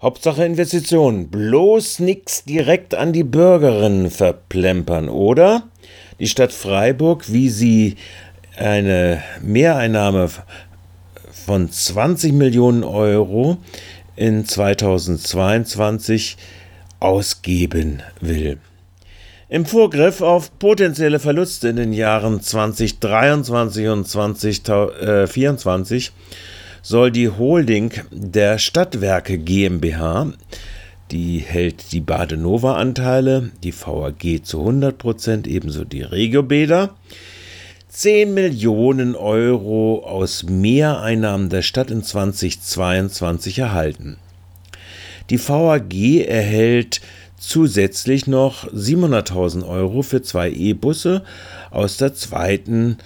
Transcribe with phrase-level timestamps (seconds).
[0.00, 1.28] Hauptsache Investitionen.
[1.28, 5.64] Bloß nichts direkt an die Bürgerinnen verplempern, oder?
[6.20, 7.96] Die Stadt Freiburg, wie sie
[8.56, 10.30] eine Mehreinnahme
[11.46, 13.56] von 20 Millionen Euro
[14.14, 16.36] in 2022
[17.00, 18.58] ausgeben will.
[19.48, 26.12] Im Vorgriff auf potenzielle Verluste in den Jahren 2023 und 2024
[26.88, 30.32] soll die Holding der Stadtwerke GmbH,
[31.10, 36.94] die hält die Badenova-Anteile, die VAG zu 100 Prozent, ebenso die Regiobäder,
[37.90, 44.16] 10 Millionen Euro aus Mehreinnahmen der Stadt in 2022 erhalten.
[45.28, 45.92] Die VAG
[46.26, 47.02] erhält
[47.38, 51.22] zusätzlich noch 700.000 Euro für zwei E-Busse
[51.70, 52.96] aus der zweiten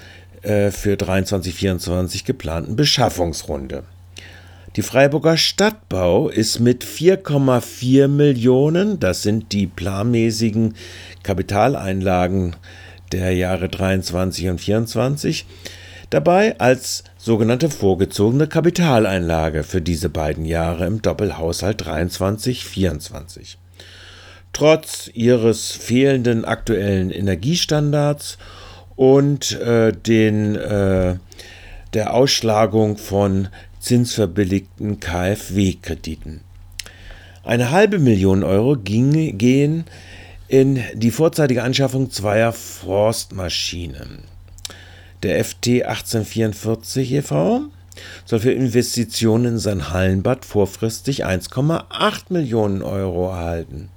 [0.43, 3.85] äh, für 23-24 geplanten Beschaffungsrunde.
[4.77, 10.75] Die Freiburger Stadtbau ist mit 4,4 Millionen, das sind die planmäßigen
[11.23, 12.57] Kapitaleinlagen
[13.13, 15.45] der Jahre 23 und 24,
[16.09, 23.57] dabei als sogenannte vorgezogene Kapitaleinlage für diese beiden Jahre im Doppelhaushalt 23-24.
[24.55, 28.39] Trotz ihres fehlenden aktuellen Energiestandards
[29.03, 31.17] und äh, den, äh,
[31.93, 33.49] der Ausschlagung von
[33.81, 36.43] zinsverbilligten KfW-Krediten.
[37.43, 39.87] Eine halbe Million Euro ging, gehen
[40.47, 44.23] in die vorzeitige Anschaffung zweier Forstmaschinen.
[45.25, 47.63] Der FT 1844 e.V.
[48.25, 53.89] soll für Investitionen in sein Hallenbad vorfristig 1,8 Millionen Euro erhalten.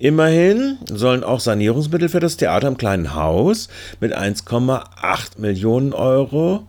[0.00, 3.68] Immerhin sollen auch Sanierungsmittel für das Theater im kleinen Haus
[4.00, 6.66] mit 1,8 Millionen Euro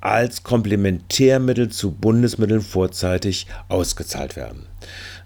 [0.00, 4.66] als Komplementärmittel zu Bundesmitteln vorzeitig ausgezahlt werden.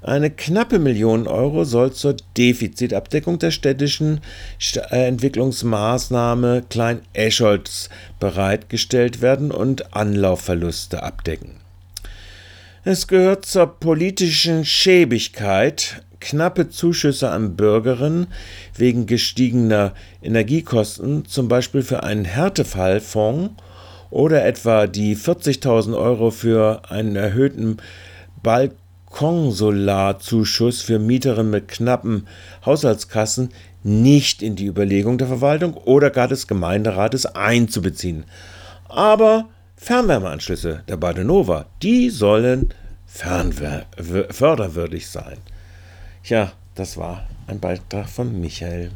[0.00, 4.22] Eine knappe Million Euro soll zur Defizitabdeckung der städtischen
[4.90, 7.90] äh, Entwicklungsmaßnahme Klein Escholz
[8.20, 11.63] bereitgestellt werden und Anlaufverluste abdecken.
[12.84, 18.26] Es gehört zur politischen Schäbigkeit, knappe Zuschüsse an Bürgerinnen
[18.76, 23.54] wegen gestiegener Energiekosten, zum Beispiel für einen Härtefallfonds
[24.10, 27.78] oder etwa die 40.000 Euro für einen erhöhten
[28.42, 28.76] Balkon
[29.14, 32.26] Konsolarzuschuss für Mieterinnen mit knappen
[32.66, 33.50] Haushaltskassen
[33.84, 38.24] nicht in die Überlegung der Verwaltung oder gar des Gemeinderates einzubeziehen.
[38.88, 39.46] Aber
[39.84, 42.70] Fernwärmeanschlüsse der Badenova, die sollen
[43.06, 45.36] förderwürdig sein.
[46.24, 48.92] Ja, das war ein Beitrag von Michael.